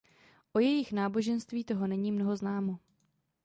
O 0.53 0.59
jejich 0.59 0.91
náboženství 0.93 1.63
toho 1.63 1.87
není 1.87 2.11
mnoho 2.11 2.35
známo. 2.35 2.79